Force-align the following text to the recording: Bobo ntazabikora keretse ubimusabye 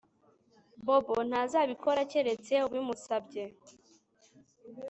Bobo 0.85 1.15
ntazabikora 1.29 2.01
keretse 2.11 2.53
ubimusabye 2.67 3.43